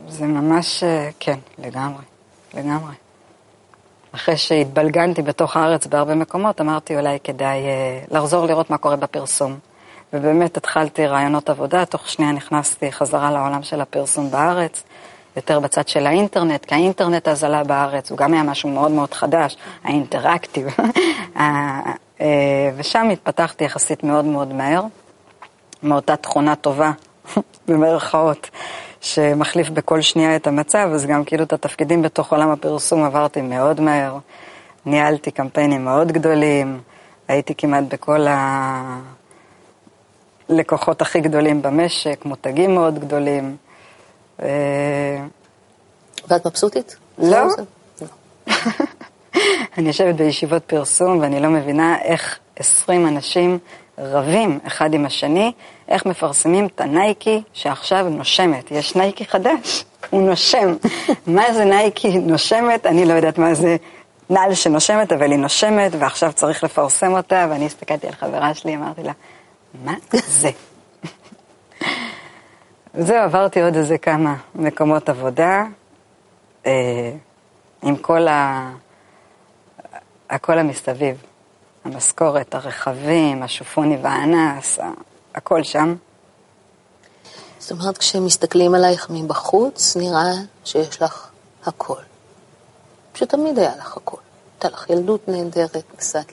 [0.09, 2.03] זה ממש, אה, כן, לגמרי,
[2.55, 2.95] לגמרי.
[4.15, 9.59] אחרי שהתבלגנתי בתוך הארץ בהרבה מקומות, אמרתי אולי כדאי uh, לחזור לראות מה קורה בפרסום.
[10.13, 14.83] ובאמת התחלתי רעיונות עבודה, תוך שנייה נכנסתי חזרה לעולם של הפרסום בארץ,
[15.37, 19.15] יותר בצד של האינטרנט, כי האינטרנט אז עלה בארץ, הוא גם היה משהו מאוד מאוד
[19.15, 20.67] חדש, האינטראקטיב.
[21.37, 24.83] אה, ושם התפתחתי יחסית מאוד מאוד מהר,
[25.83, 26.93] מאותה תכונה טובה,
[27.69, 28.51] במרכאות,
[29.01, 33.81] שמחליף בכל שנייה את המצב, אז גם כאילו את התפקידים בתוך עולם הפרסום עברתי מאוד
[33.81, 34.19] מהר.
[34.87, 36.81] ניהלתי קמפיינים מאוד גדולים,
[37.29, 38.27] הייתי כמעט בכל
[40.49, 43.57] הלקוחות הכי גדולים במשק, מותגים מאוד גדולים.
[44.43, 44.49] אה,
[46.29, 46.97] ואת מבסוטית?
[47.19, 47.47] לא.
[49.79, 53.59] אני יושבת בישיבות פרסום ואני לא מבינה איך 20 אנשים
[53.99, 55.53] רבים אחד עם השני,
[55.89, 58.71] איך מפרסמים את הנייקי שעכשיו נושמת.
[58.71, 60.75] יש נייקי חדש, הוא נושם.
[61.27, 62.87] מה זה נייקי נושמת?
[62.87, 63.77] אני לא יודעת מה זה
[64.31, 69.03] נעל שנושמת, אבל היא נושמת, ועכשיו צריך לפרסם אותה, ואני הסתכלתי על חברה שלי, אמרתי
[69.03, 69.13] לה,
[69.85, 70.51] מה זה?
[72.95, 75.65] זהו, עברתי עוד איזה כמה מקומות עבודה,
[76.67, 77.13] אה,
[77.83, 78.71] עם כל ה...
[80.31, 81.34] הכל המסביב.
[81.85, 84.79] המשכורת, הרכבים, השופוני והאנס,
[85.35, 85.95] הכל שם.
[87.59, 90.33] זאת אומרת, כשמסתכלים עלייך מבחוץ, נראה
[90.65, 91.29] שיש לך
[91.65, 92.01] הכל.
[93.15, 94.17] שתמיד היה לך הכל.
[94.55, 96.33] הייתה לך ילדות נהדרת, נסעת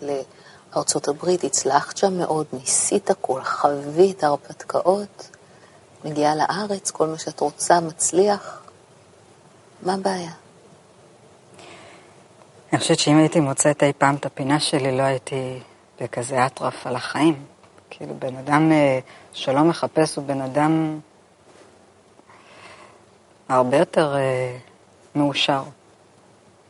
[0.74, 5.30] לארצות הברית, הצלחת שם מאוד, ניסית הכל, חווית הרפתקאות,
[6.06, 8.62] מגיעה לארץ, כל מה שאת רוצה מצליח.
[9.84, 10.32] מה הבעיה?
[12.72, 15.60] אני חושבת שאם הייתי מוצאת אי פעם את הפינה שלי, לא הייתי
[16.02, 17.44] בכזה אטרף על החיים.
[17.90, 19.00] כאילו, בן אדם אה,
[19.34, 21.00] שלא מחפש הוא בן אדם
[23.50, 24.58] הרבה יותר אה,
[25.16, 25.64] מאושר.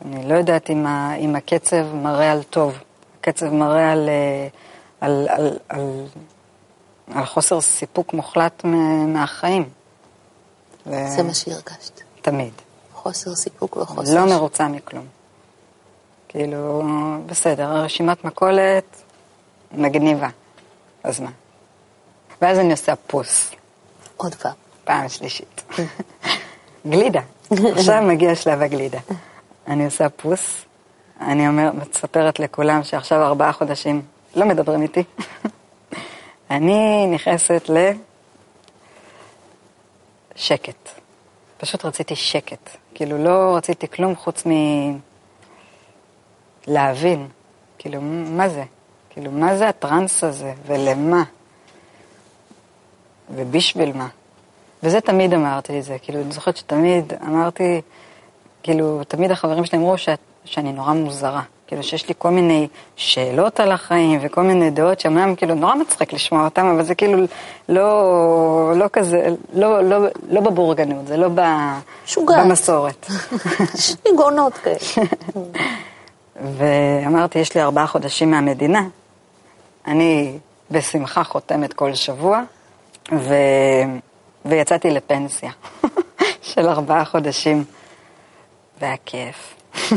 [0.06, 2.78] אני לא יודעת אם, ה, אם הקצב מראה על טוב.
[3.20, 4.48] הקצב מראה על, אה,
[5.02, 6.06] על, על, על,
[7.14, 8.64] על חוסר סיפוק מוחלט
[9.08, 9.70] מהחיים.
[10.86, 12.02] זה מה שהרגשת.
[12.22, 12.54] תמיד.
[12.94, 14.16] חוסר סיפוק וחוסר...
[14.16, 15.21] לא מרוצה מכלום.
[16.32, 16.84] כאילו,
[17.26, 19.02] בסדר, רשימת מכולת
[19.72, 20.30] מגניבה.
[21.04, 21.30] אז מה?
[22.42, 23.52] ואז אני עושה פוס.
[24.18, 24.54] עוד פעם.
[24.84, 25.64] פעם שלישית.
[26.88, 27.22] גלידה.
[27.52, 29.00] עכשיו מגיע שלב הגלידה.
[29.68, 30.66] אני עושה פוס,
[31.22, 34.02] אני אומר, מספרת לכולם שעכשיו ארבעה חודשים
[34.36, 35.04] לא מדברים איתי.
[36.52, 37.70] אני נכנסת
[40.36, 40.90] לשקט.
[41.58, 42.70] פשוט רציתי שקט.
[42.94, 44.52] כאילו, לא רציתי כלום חוץ מ...
[46.68, 47.28] להבין,
[47.78, 48.64] כאילו, מה זה?
[49.10, 51.24] כאילו, מה זה הטראנס הזה, ולמה?
[53.36, 54.08] ובשביל מה?
[54.84, 57.82] וזה תמיד אמרתי את זה, כאילו, אני זוכרת שתמיד אמרתי,
[58.64, 61.42] כאילו, תמיד החברים שלי אמרו שאת, שאני נורא מוזרה.
[61.68, 66.14] כאילו, שיש לי כל מיני שאלות על החיים וכל מיני דעות שאומנם כאילו נורא מצחיק
[66.14, 67.24] לשמוע אותם, אבל זה כאילו
[67.70, 71.42] לא, לא כזה, לא, לא, לא בבורגנות, זה לא ב,
[72.18, 73.06] במסורת.
[73.84, 74.78] שיגעונות כאלה.
[76.42, 78.88] ואמרתי, יש לי ארבעה חודשים מהמדינה,
[79.88, 80.38] אני
[80.72, 82.42] בשמחה חותמת כל שבוע,
[83.12, 83.34] ו...
[84.46, 85.52] ויצאתי לפנסיה
[86.50, 87.64] של ארבעה חודשים,
[88.80, 89.56] והיה כיף.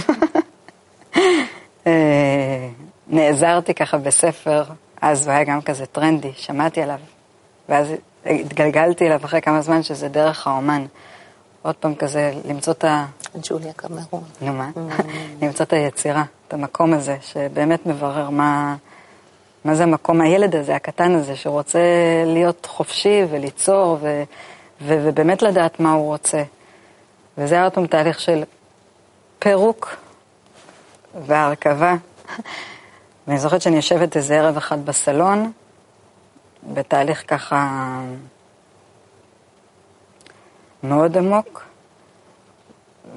[1.86, 2.68] אה,
[3.08, 4.64] נעזרתי ככה בספר,
[5.00, 6.98] אז הוא היה גם כזה טרנדי, שמעתי עליו,
[7.68, 7.88] ואז
[8.26, 10.86] התגלגלתי אליו אחרי כמה זמן שזה דרך האומן.
[11.64, 13.06] עוד פעם כזה, למצוא את ה...
[13.42, 14.24] ג'וליה קמרון.
[14.40, 14.70] נו מה?
[14.74, 15.02] Mm.
[15.42, 18.76] למצוא את היצירה, את המקום הזה, שבאמת מברר מה,
[19.64, 21.78] מה זה המקום, הילד הזה, הקטן הזה, שרוצה
[22.26, 24.22] להיות חופשי וליצור ו,
[24.80, 26.42] ו- ובאמת לדעת מה הוא רוצה.
[27.38, 28.44] וזה היה עוד פעם תהליך של
[29.38, 29.96] פירוק
[31.26, 31.94] והרכבה.
[33.26, 35.52] ואני זוכרת שאני יושבת איזה ערב אחד בסלון,
[36.72, 37.98] בתהליך ככה
[40.84, 41.64] מאוד עמוק,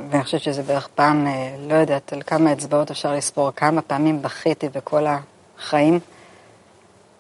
[0.10, 4.22] ואני חושבת שזה בערך פעם, אה, לא יודעת, על כמה אצבעות אפשר לספור, כמה פעמים
[4.22, 5.06] בכיתי בכל
[5.58, 6.00] החיים.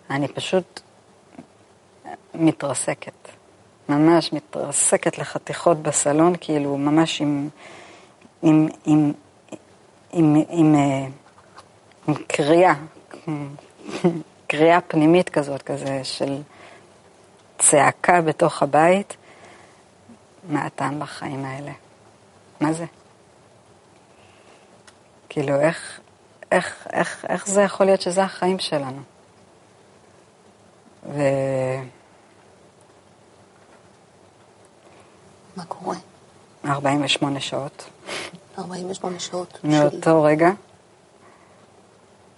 [0.10, 0.79] אני פשוט
[2.33, 3.13] מתרסקת.
[3.89, 7.49] ממש מתרסקת לחתיכות בסלון, כאילו ממש עם,
[8.41, 9.12] עם, עם,
[10.13, 11.07] עם, עם, עם, אה,
[12.07, 12.73] עם קריאה,
[14.47, 16.41] קריאה פנימית כזאת, כזה של
[17.57, 19.17] צעקה בתוך הבית,
[20.47, 21.71] מה הטעם בחיים האלה?
[22.60, 22.86] מה זה?
[25.29, 25.99] כאילו, איך,
[26.51, 29.01] איך, איך, איך זה יכול להיות שזה החיים שלנו?
[31.03, 31.21] ו...
[35.55, 35.95] מה קורה?
[36.65, 37.89] 48 שעות.
[38.60, 39.60] 48 שעות.
[39.63, 40.12] מאותו של...
[40.12, 40.49] רגע,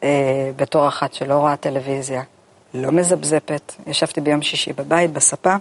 [0.03, 2.23] אה, בתור אחת שלא רואה טלוויזיה,
[2.73, 5.55] לא מזפזפת, ישבתי ביום שישי בבית, בספה,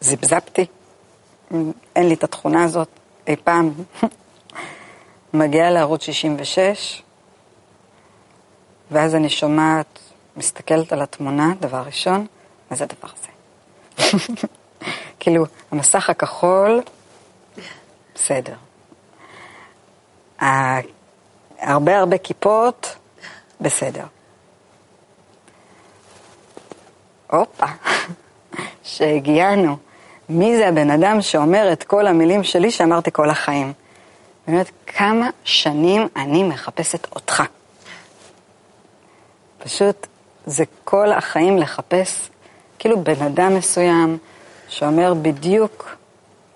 [0.00, 0.66] זפזפתי,
[1.96, 2.88] אין לי את התכונה הזאת
[3.26, 3.72] אי פעם.
[5.34, 7.02] מגיעה לערוץ 66,
[8.90, 9.98] ואז אני שומעת,
[10.36, 12.26] מסתכלת על התמונה, דבר ראשון,
[12.70, 13.28] מה זה הדבר הזה?
[15.20, 16.80] כאילו, המסך הכחול,
[18.14, 18.54] בסדר.
[21.58, 22.96] הרבה הרבה כיפות,
[23.60, 24.04] בסדר.
[27.30, 27.66] הופה,
[28.84, 29.76] שהגיענו.
[30.32, 33.72] מי זה הבן אדם שאומר את כל המילים שלי שאמרתי כל החיים?
[34.48, 37.42] באמת, כמה שנים אני מחפשת אותך.
[39.58, 40.06] פשוט,
[40.46, 42.30] זה כל החיים לחפש,
[42.78, 44.18] כאילו בן אדם מסוים
[44.68, 45.96] שאומר בדיוק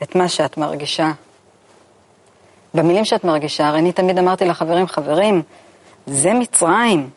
[0.03, 1.11] את מה שאת מרגישה.
[2.75, 5.43] במילים שאת מרגישה, הרי אני תמיד אמרתי לחברים, חברים,
[6.07, 7.11] זה מצרים.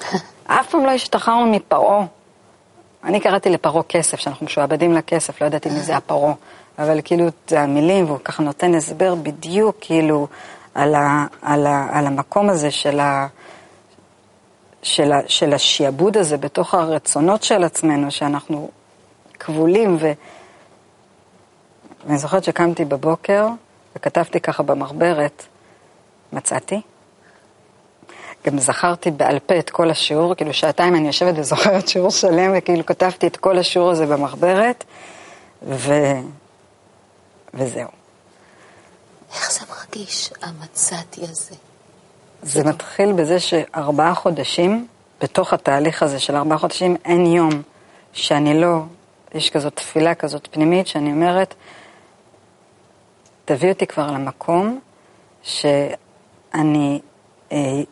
[0.46, 2.06] אף פעם לא השתחררנו מפרעה.
[3.04, 6.34] אני קראתי לפרעה כסף, שאנחנו משועבדים לכסף, לא ידעתי מי זה הפרעה.
[6.78, 10.26] אבל כאילו, זה המילים, והוא ככה נותן הסבר בדיוק, כאילו,
[10.74, 13.26] על, ה, על, ה, על המקום הזה של, ה,
[14.82, 18.70] של, ה, של השיעבוד הזה בתוך הרצונות של עצמנו, שאנחנו
[19.38, 19.96] כבולים.
[20.00, 20.12] ו...
[22.06, 23.48] ואני זוכרת שקמתי בבוקר
[23.96, 25.42] וכתבתי ככה במחברת,
[26.32, 26.80] מצאתי.
[28.46, 32.86] גם זכרתי בעל פה את כל השיעור, כאילו שעתיים אני יושבת וזוכרת שיעור שלם, וכאילו
[32.86, 34.84] כתבתי את כל השיעור הזה במחברת,
[35.62, 35.92] ו...
[37.54, 37.88] וזהו.
[39.34, 41.54] איך זה מרגיש, המצאתי הזה?
[42.42, 44.86] זה מתחיל בזה שארבעה חודשים,
[45.20, 47.62] בתוך התהליך הזה של ארבעה חודשים, אין יום
[48.12, 48.78] שאני לא,
[49.34, 51.54] יש כזאת תפילה כזאת פנימית, שאני אומרת,
[53.44, 54.80] תביא אותי כבר למקום
[55.42, 57.00] שאני
[57.52, 57.82] אה,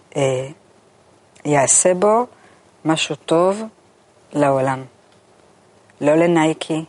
[1.46, 2.26] אה, בו
[2.84, 3.62] משהו טוב
[4.32, 4.84] לעולם.
[6.00, 6.84] לא לנייקי,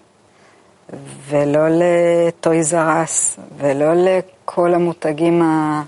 [1.25, 5.83] ולא לטויזרס, ולא לכל המותגים ה...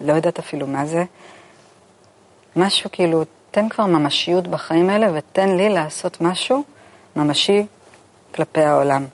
[0.00, 1.04] לא יודעת אפילו מה זה.
[2.56, 6.64] משהו כאילו, תן כבר ממשיות בחיים האלה ותן לי לעשות משהו
[7.16, 7.66] ממשי
[8.34, 9.06] כלפי העולם.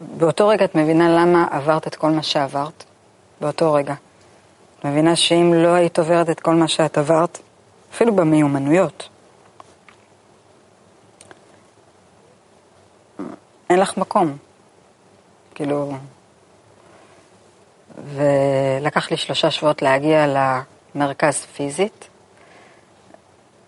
[0.00, 2.84] באותו רגע את מבינה למה עברת את כל מה שעברת,
[3.40, 3.94] באותו רגע.
[4.84, 7.38] מבינה שאם לא היית עוברת את כל מה שאת עברת,
[7.94, 9.08] אפילו במיומנויות,
[13.70, 14.36] אין לך מקום.
[15.54, 15.92] כאילו...
[18.14, 20.26] ולקח לי שלושה שבועות להגיע
[20.94, 22.08] למרכז פיזית.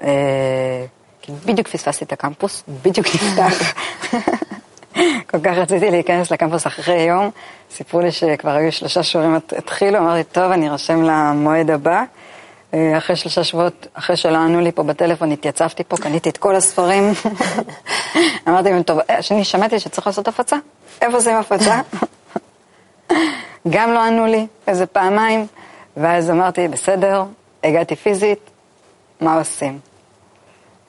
[0.03, 0.87] אה,
[1.47, 3.75] בדיוק פספסתי את הקמפוס, בדיוק נפתח.
[5.31, 7.31] כל כך רציתי להיכנס לקמפוס אחרי יום,
[7.71, 12.05] סיפרו לי שכבר היו שלושה שיעורים התחילו, אמרתי, טוב, אני ארשם למועד הבא.
[12.75, 16.57] אה, אחרי שלושה שבועות, אחרי שלא ענו לי פה בטלפון, התייצבתי פה, קניתי את כל
[16.57, 17.13] הספרים.
[18.49, 20.57] אמרתי להם, טוב, שאני שמעתי שצריך לעשות הפצה,
[21.03, 21.81] איפה עושים הפצה?
[23.75, 25.47] גם לא ענו לי, איזה פעמיים,
[25.97, 27.25] ואז אמרתי, בסדר,
[27.65, 28.51] הגעתי פיזית,
[29.21, 29.79] מה עושים?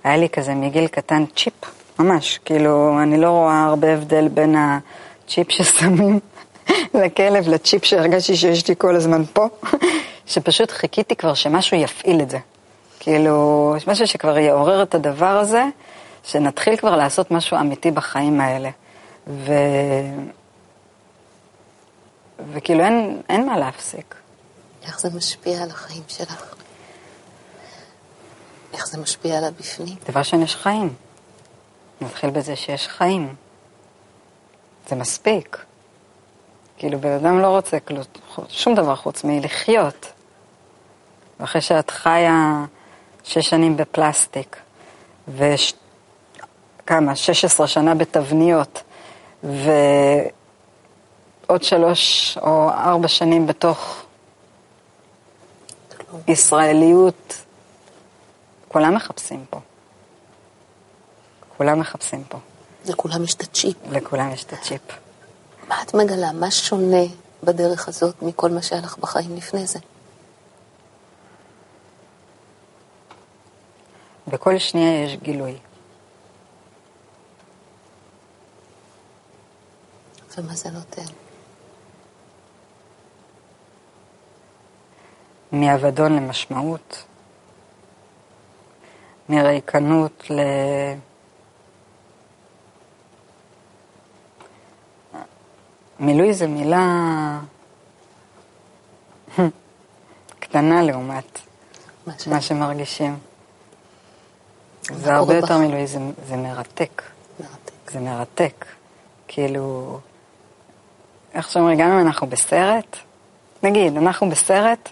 [0.04, 1.77] היה לי כזה מגיל קטן צ'יפ.
[2.00, 6.20] ממש, כאילו, אני לא רואה הרבה הבדל בין הצ'יפ ששמים
[7.04, 9.48] לכלב לצ'יפ שהרגשתי שיש לי כל הזמן פה,
[10.32, 12.38] שפשוט חיכיתי כבר שמשהו יפעיל את זה.
[13.00, 15.64] כאילו, יש משהו שכבר יעורר את הדבר הזה,
[16.24, 18.70] שנתחיל כבר לעשות משהו אמיתי בחיים האלה.
[19.28, 19.54] ו...
[22.54, 24.16] וכאילו אין, אין מה להפסיק.
[24.84, 26.56] איך זה משפיע על החיים שלך?
[28.74, 29.96] איך זה משפיע על הבפנים?
[30.10, 30.94] דבר ראשון, יש חיים.
[32.02, 33.36] נתחיל בזה שיש חיים.
[34.90, 35.66] זה מספיק.
[36.78, 38.04] כאילו, בן אדם לא רוצה כלום,
[38.50, 40.12] שום דבר חוץ מלחיות.
[41.40, 42.66] ואחרי שאת חיה
[43.24, 44.58] שש שנים בפלסטיק,
[45.28, 48.84] וכמה, 16 שנה בתבניות,
[49.44, 50.34] ועוד
[51.64, 54.04] שלוש או ארבע שנים בתוך
[56.28, 57.44] ישראליות,
[58.68, 59.60] כולם מחפשים פה.
[61.58, 62.38] כולם מחפשים פה.
[62.86, 63.78] לכולם יש את הצ'יפ.
[63.92, 64.82] לכולם יש את הצ'יפ.
[65.68, 66.32] מה את מגלה?
[66.32, 67.04] מה שונה
[67.44, 69.80] בדרך הזאת מכל מה שהיה לך בחיים לפני זה?
[74.28, 75.58] בכל שנייה יש גילוי.
[80.38, 81.14] ומה זה נותן?
[85.52, 87.06] מאבדון למשמעות,
[89.30, 90.40] מריקנות ל...
[96.00, 97.40] מילוי זה מילה
[100.40, 101.40] קטנה לעומת
[102.28, 103.18] מה שמרגישים.
[104.82, 105.58] זה הרבה יותר?
[105.58, 107.02] מילוי, זה, זה מרתק.
[107.40, 107.92] מרתק.
[107.92, 108.66] זה מרתק.
[109.28, 110.00] כאילו,
[111.34, 112.98] איך שאומרים, גם אם אנחנו בסרט,
[113.64, 114.90] נגיד, אנחנו בסרט,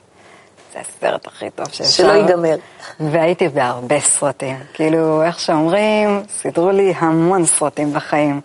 [0.73, 1.83] זה הסרט הכי טוב שאפשר.
[1.83, 2.55] שלא ייגמר.
[2.99, 4.57] והייתי בהרבה סרטים.
[4.73, 8.41] כאילו, איך שאומרים, סידרו לי המון סרטים בחיים.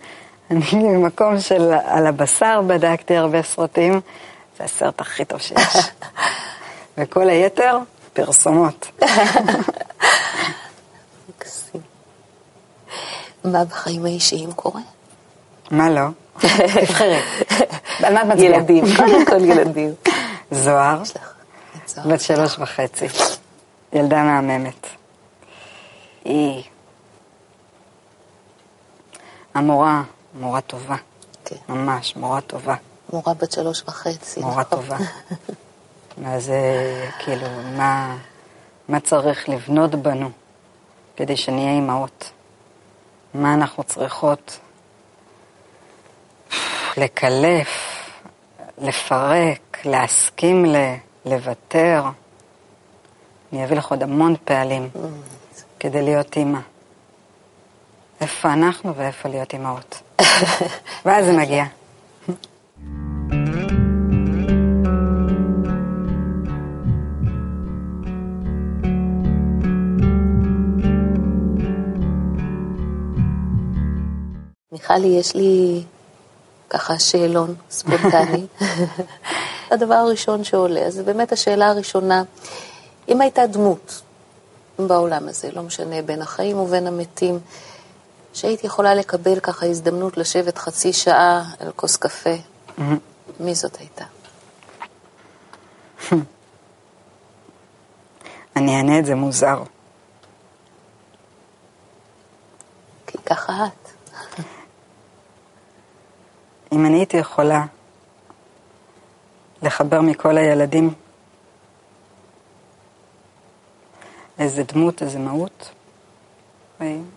[0.51, 4.01] אני במקום של על הבשר בדקתי הרבה סרטים,
[4.57, 5.77] זה הסרט הכי טוב שיש.
[6.97, 7.77] וכל היתר,
[8.13, 9.01] פרסומות.
[13.43, 14.81] מה בחיים האישיים קורה?
[15.71, 16.01] מה לא?
[16.37, 17.19] תבחרי.
[18.03, 18.55] על מה את מצביעה?
[18.55, 19.93] ילדים, קודם כל ילדים.
[20.51, 21.01] זוהר.
[22.05, 23.05] בת שלוש וחצי,
[23.93, 24.87] ילדה מהממת.
[26.25, 26.63] היא
[29.53, 30.95] המורה, מורה טובה,
[31.45, 31.55] כן.
[31.69, 32.75] ממש, מורה טובה,
[33.13, 34.39] מורה בת שלוש וחצי.
[34.39, 34.63] מורה נכון?
[34.63, 34.97] טובה.
[36.33, 38.17] אז אה, כאילו, מה,
[38.89, 40.29] מה צריך לבנות בנו
[41.15, 42.31] כדי שנהיה אימהות?
[43.33, 44.59] מה אנחנו צריכות
[46.97, 47.67] לקלף,
[48.77, 50.75] לפרק, להסכים ל...
[51.25, 52.03] לוותר.
[53.53, 54.89] אני אביא לך עוד המון פעלים
[55.79, 56.59] כדי להיות אימא.
[58.21, 60.01] איפה אנחנו ואיפה להיות אימהות.
[61.05, 61.65] ואז זה מגיע.
[74.71, 75.83] מיכלי, יש לי
[76.69, 78.45] ככה שאלון ספונטני.
[79.71, 82.23] הדבר הראשון שעולה, זה באמת השאלה הראשונה,
[83.09, 84.01] אם הייתה דמות
[84.79, 87.39] בעולם הזה, לא משנה, בין החיים ובין המתים,
[88.33, 92.35] שהיית יכולה לקבל ככה הזדמנות לשבת חצי שעה על כוס קפה,
[93.39, 94.05] מי זאת הייתה?
[98.55, 99.63] אני אענה את זה מוזר.
[103.07, 103.89] כי ככה את.
[106.73, 107.65] אם אני הייתי יכולה
[109.61, 110.93] לחבר מכל הילדים
[114.39, 115.71] איזה דמות, איזה מהות?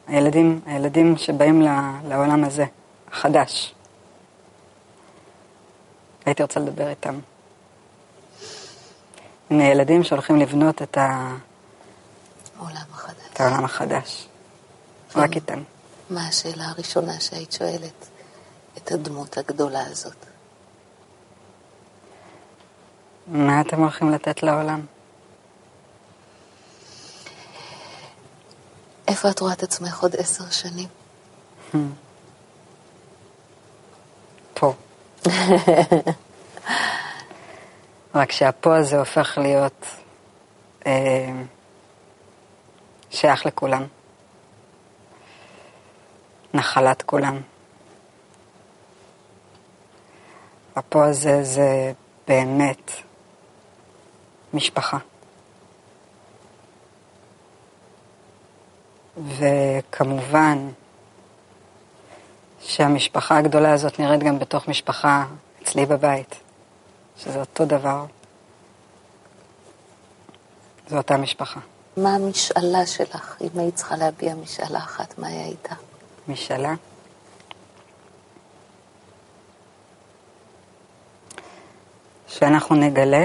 [0.06, 1.62] הילדים, הילדים שבאים
[2.04, 2.64] לעולם הזה,
[3.12, 3.74] החדש,
[6.26, 7.18] הייתי רוצה לדבר איתם.
[9.50, 11.34] עם הילדים שהולכים לבנות את, ה,
[12.58, 13.16] העולם החדש.
[13.32, 14.28] את העולם החדש.
[15.16, 15.62] רק איתם.
[16.10, 18.08] מה השאלה הראשונה שהיית שואלת
[18.78, 20.26] את הדמות הגדולה הזאת?
[23.26, 24.80] מה אתם הולכים לתת לעולם?
[29.08, 30.88] איפה את רואה את עצמך עוד עשר שנים?
[34.54, 34.74] פה.
[38.14, 39.86] רק שהפה הזה הופך להיות
[40.86, 41.32] אה,
[43.10, 43.86] שייך לכולם.
[46.54, 47.40] נחלת כולם.
[50.76, 51.92] הפה הזה זה
[52.28, 52.90] באמת
[54.54, 54.98] משפחה.
[59.16, 60.68] וכמובן
[62.60, 65.26] שהמשפחה הגדולה הזאת נראית גם בתוך משפחה
[65.62, 66.34] אצלי בבית,
[67.16, 68.04] שזה אותו דבר.
[70.88, 71.60] זו אותה משפחה.
[71.96, 75.74] מה המשאלה שלך, אם היית צריכה להביע משאלה אחת, מה היא הייתה?
[76.28, 76.74] משאלה.
[82.28, 83.24] שאנחנו נגלה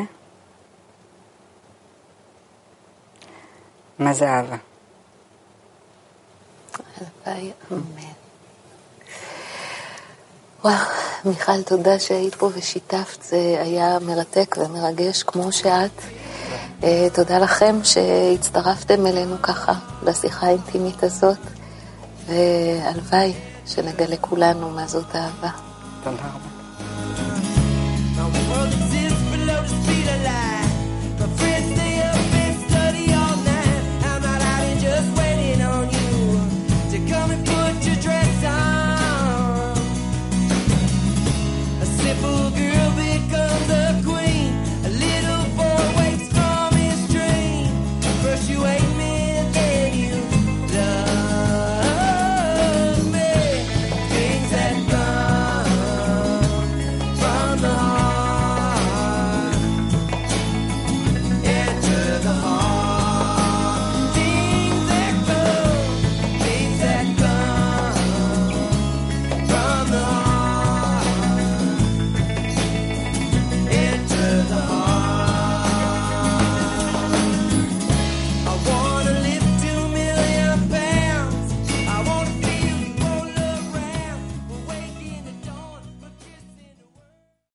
[3.99, 4.68] מה זה אהבה.
[7.25, 8.11] הלוואי, אמן.
[10.63, 10.75] וואו,
[11.25, 15.91] מיכל, תודה שהיית פה ושיתפת, זה היה מרתק ומרגש כמו שאת.
[16.83, 19.73] אה, תודה לכם שהצטרפתם אלינו ככה
[20.03, 21.37] לשיחה האינטימית הזאת,
[22.27, 23.33] והלוואי
[23.65, 25.49] שנגלה כולנו מה זאת אהבה.
[26.03, 26.49] תודה רבה.